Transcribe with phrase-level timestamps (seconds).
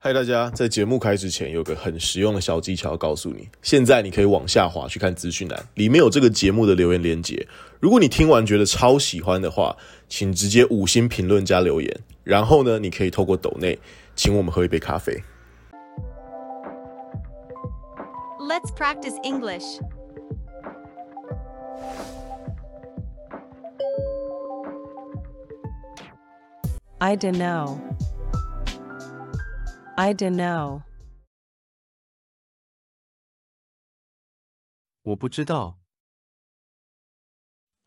[0.00, 0.48] 嗨，大家！
[0.50, 3.48] 在节目开始前，有个很实用的小技巧要告诉你。
[3.62, 7.48] 现在你可以往下滑去看资讯栏，里面有这个节目的留言连接。
[7.80, 9.76] 如果你听完觉得超喜欢的话，
[10.08, 12.00] 请直接五星评论加留言。
[12.22, 13.76] 然后呢，你可以透过抖内
[14.14, 15.20] 请我们喝一杯咖啡。
[18.38, 19.80] Let's practice English.
[26.98, 27.78] I don't know.
[30.00, 30.84] I dunno.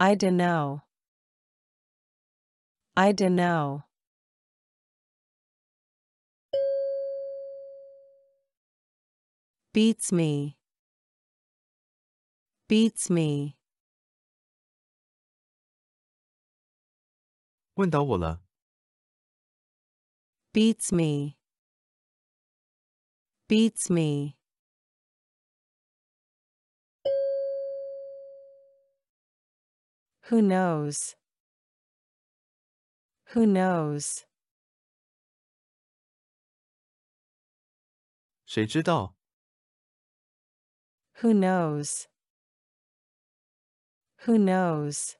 [0.00, 0.82] I dunno.
[2.96, 3.84] I dunno.
[9.72, 10.56] Beats me.
[12.66, 13.54] Beats me.
[17.74, 18.42] 问倒我了。
[20.52, 21.39] Beats me
[23.49, 24.37] Beats me.
[30.29, 31.15] Who knows?
[33.33, 34.25] Who knows?
[38.47, 39.15] 谁知道？
[41.21, 42.07] Who knows?
[44.25, 45.17] Who knows?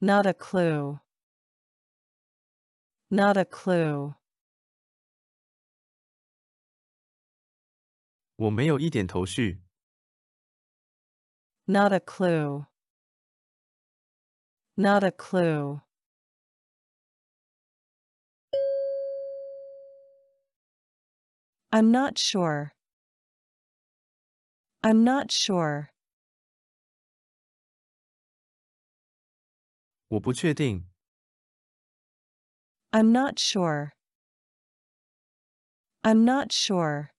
[0.00, 1.00] Not a clue.
[3.10, 4.14] Not a clue.
[8.36, 9.62] 我没有一点头绪。
[11.66, 12.66] Not a clue.
[14.76, 15.82] Not a clue.
[21.72, 22.72] I'm not sure.
[24.82, 25.90] I'm not sure.
[30.08, 30.88] 我不确定，
[32.94, 33.92] I'm not sure.
[36.02, 37.10] I'm not sure.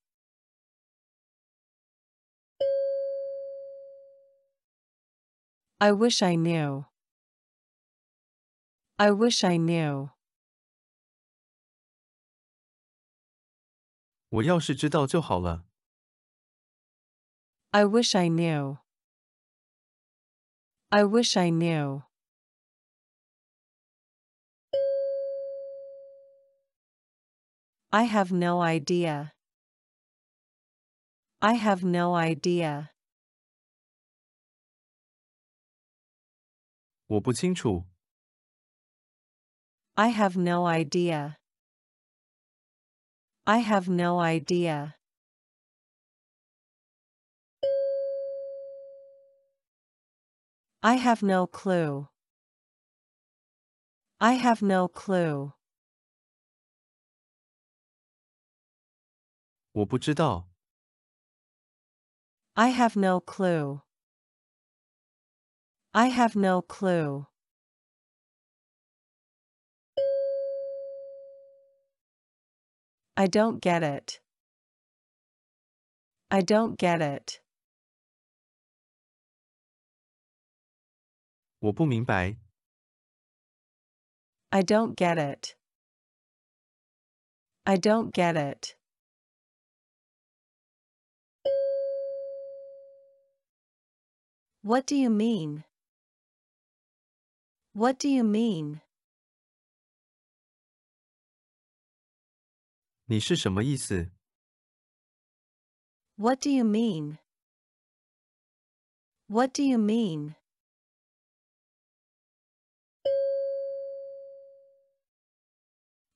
[5.79, 6.85] I wish I knew.
[8.99, 10.11] I wish I knew.
[14.29, 15.65] 我要是知道就好了。
[17.71, 18.77] I wish I knew.
[20.89, 22.03] I wish I knew.
[27.95, 29.33] I have no idea.
[31.39, 32.89] I have no idea.
[37.07, 37.85] 我不清楚，
[39.95, 41.35] I have no idea.
[43.43, 44.93] I have no idea.
[50.81, 52.07] I have no clue.
[54.19, 55.53] I have no clue.
[59.75, 60.49] 我不知道，
[62.53, 63.81] I have no clue.
[65.91, 67.27] I have no clue.
[73.15, 74.21] I don't get it.
[76.29, 77.41] I don't get it.
[81.59, 82.37] 我不明白，
[84.49, 85.55] I don't get it.
[87.63, 88.74] I don't get it.
[94.65, 95.63] What do you mean?
[97.73, 98.81] What do you mean?
[103.05, 104.11] 你是什么意思？
[106.15, 107.17] What do you mean?
[109.27, 110.35] What do you mean?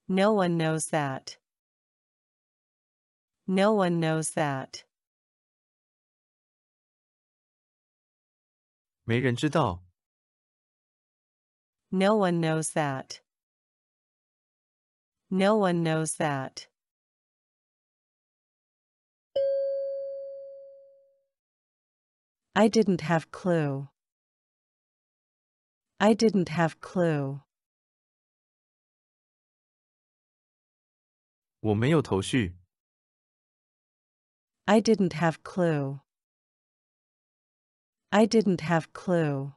[0.08, 1.38] No one knows that.
[3.48, 4.84] No one knows that.
[9.10, 9.84] 没人知道，
[11.90, 13.22] No one knows that.
[15.30, 16.68] No one knows that.
[22.54, 23.90] I didn't have clue.
[26.00, 27.42] I didn't have clue.
[31.60, 32.56] 我没有头绪，
[34.66, 36.00] I didn't have clue.
[38.12, 39.54] I didn't have clue.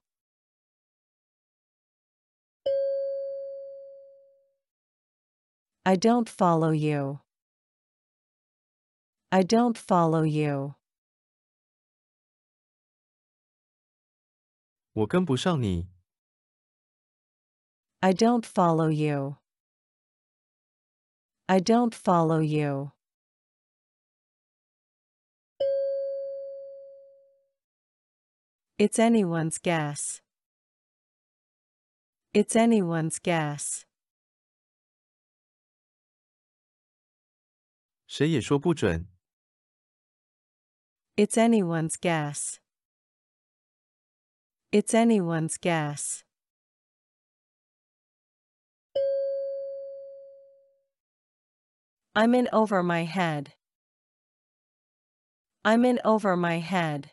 [5.85, 7.20] I don't follow you.
[9.31, 10.75] I don't follow you.
[14.93, 15.87] 我跟不上你，
[18.00, 19.37] I don't follow you.
[21.47, 22.93] I don't follow you.
[28.82, 30.20] It's anyone's guess.
[32.32, 33.85] It's anyone's guess.
[38.06, 39.06] 谁也说不准。
[41.17, 42.59] It's anyone's guess.
[44.70, 46.23] It's anyone's guess.
[52.15, 53.55] I'm in over my head.
[55.65, 57.11] I'm in over my head.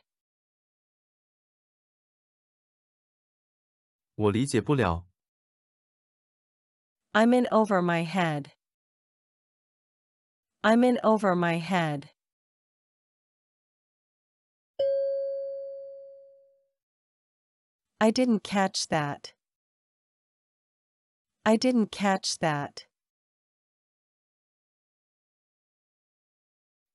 [4.20, 5.08] 我理解不了。
[7.14, 8.52] I'm in over my head.
[10.62, 12.10] I'm in over my head.
[18.00, 19.34] I didn't catch that.
[21.46, 22.88] I didn't catch that.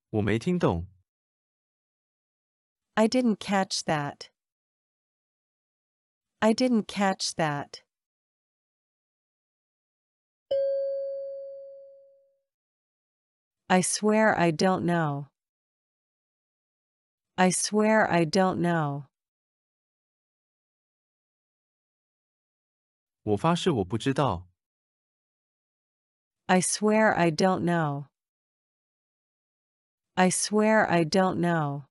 [0.09, 0.87] 我没听懂。
[2.95, 4.29] I didn't catch that.
[6.45, 7.81] I didn't catch that.
[13.69, 15.27] I swear I don't know.
[17.37, 19.05] I swear I don't know.
[23.23, 24.47] 我发誓我不知道。
[26.47, 28.07] I swear I don't know.
[30.15, 31.85] I swear I don't know.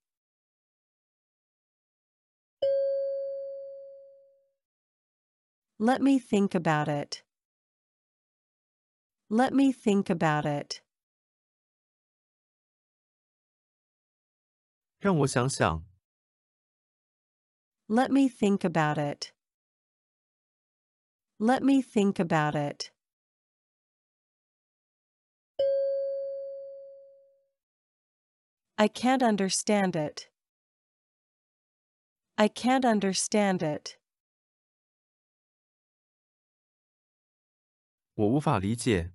[5.79, 7.23] Let me think about it.
[9.29, 10.83] Let me think about it.
[15.01, 15.83] 让我想想。
[17.89, 19.33] Let me think about it.
[21.39, 22.93] Let me think about it.
[28.77, 30.29] I can't understand it.
[32.37, 33.97] I can't understand it.
[38.15, 39.13] 我无法理解。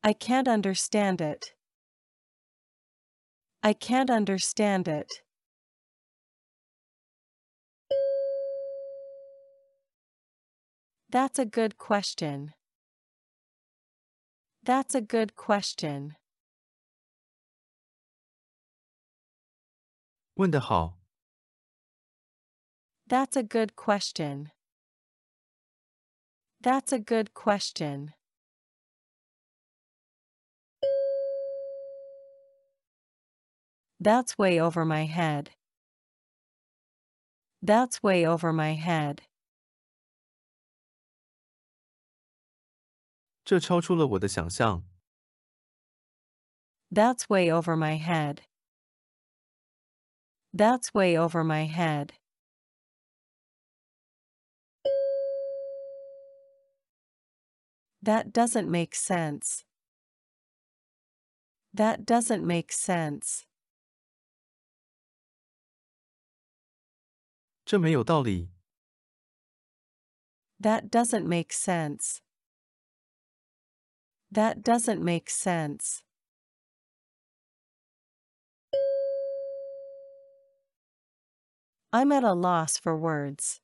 [0.00, 1.54] I can't understand it.
[3.60, 5.22] I can't understand it.
[11.08, 12.54] That's a good question.
[14.64, 16.16] That's a good question.
[20.34, 20.98] 问得好。
[23.06, 24.50] That's a good question.
[26.60, 28.14] That's a good question.
[34.00, 35.50] That's way over my head.
[37.62, 39.22] That's way over my head.
[43.44, 44.84] 这超出了我的想象。
[46.90, 48.42] That's way over my head.
[50.52, 52.12] That's way over my head.
[58.06, 59.64] That doesn't make sense.
[61.72, 63.44] That doesn't make sense.
[67.64, 68.50] 这没有道理。
[70.60, 72.20] That doesn't make sense.
[74.30, 76.02] That doesn't make sense.
[81.92, 83.60] I'm at a loss for words.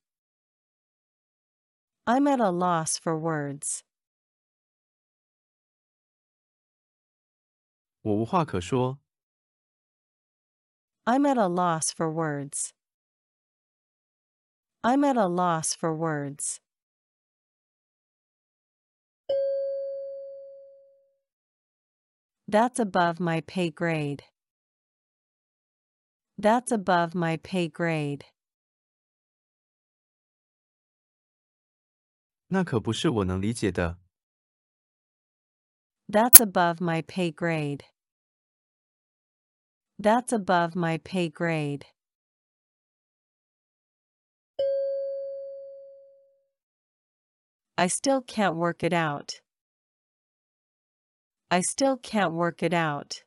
[2.05, 3.83] I'm at a loss for words.
[8.03, 8.99] 我无话可说。
[11.05, 12.73] I'm at a loss for words.
[14.83, 16.59] I'm at a loss for words.
[22.47, 24.23] That's above my pay grade.
[26.37, 28.25] That's above my pay grade.
[32.47, 33.99] 那可不是我能理解的。
[36.07, 37.83] That's above my pay grade.
[39.97, 41.85] That's above my pay grade.
[47.77, 49.41] I still can't work it out.
[51.51, 53.23] I still can't work it out.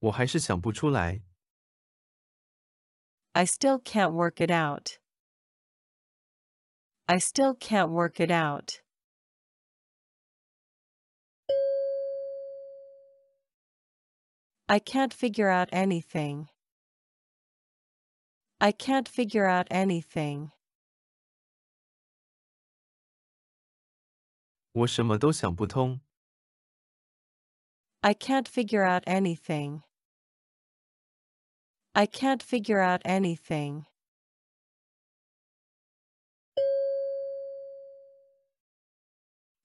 [0.00, 1.22] 我还是想不出来。
[3.32, 4.98] I still can't work it out.
[7.06, 8.80] I still can't work it out.
[14.72, 16.48] I can't figure out anything.
[18.60, 20.50] I can't figure out anything.
[24.72, 26.00] 我什么都想不通。
[28.00, 29.82] I can't figure out anything.
[31.94, 33.86] I can't figure out anything.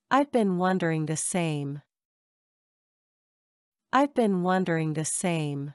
[0.10, 1.82] I've been wondering the same.
[3.98, 5.74] I've been wondering the same.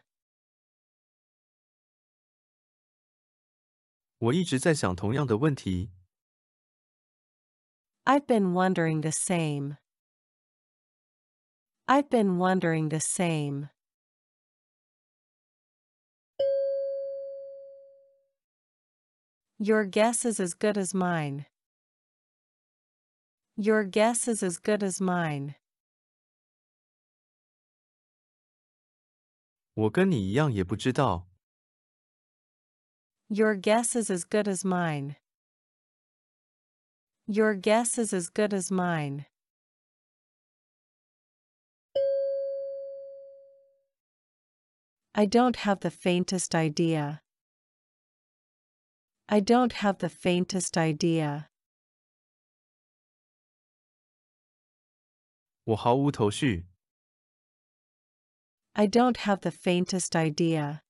[4.19, 5.91] 我一直在想同样的问题。
[8.05, 9.77] I've been wondering the same.
[11.87, 13.69] I've been wondering the same.
[19.61, 21.47] Your guess is as good as mine.
[23.57, 25.55] Your guess is as good as mine.
[29.75, 31.29] 我跟你一样也不知道。
[33.29, 35.17] Your guess is as good as mine.
[37.27, 39.27] Your guess is as good as mine.
[45.12, 47.23] I don't have the faintest idea.
[49.29, 51.49] I don't have the faintest idea.
[55.65, 56.67] 我毫无头绪。
[58.75, 60.83] I don't have the faintest idea.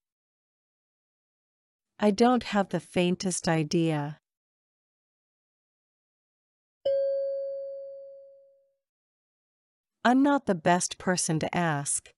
[1.99, 4.21] I don't have the faintest idea.
[10.05, 12.11] I'm not the best person to ask.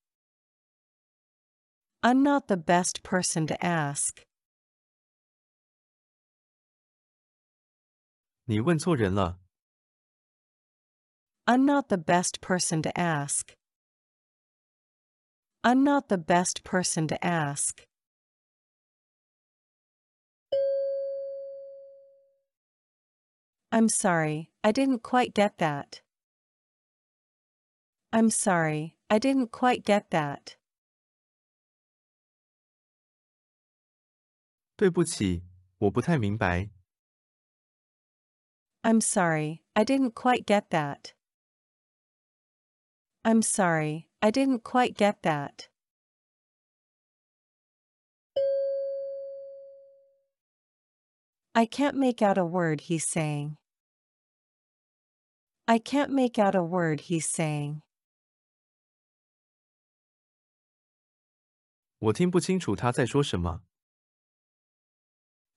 [2.02, 4.22] I'm not the best person to ask.
[8.44, 9.38] 你问错人了。
[11.46, 13.56] I'm not the best person to ask.
[15.64, 17.86] I'm not the best person to ask.
[23.72, 26.00] I'm sorry, I didn't quite get that.
[28.12, 30.56] I'm sorry, I didn't quite get that.
[34.76, 35.44] 对不起，
[35.78, 36.70] 我不太明白。
[38.82, 41.12] I'm sorry, I didn't quite get that.
[43.22, 45.68] I'm sorry, I didn't quite get that.
[51.54, 53.56] I can't make out a word he's saying.
[55.66, 57.82] I can't make out a word he's saying.
[61.98, 63.62] 我听不清楚他在说什么。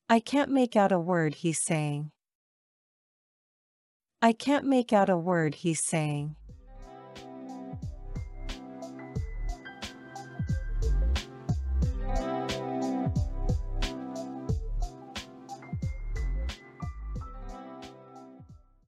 [0.07, 2.11] I can't make out a word he's saying.
[4.21, 6.35] I can't make out a word he's saying.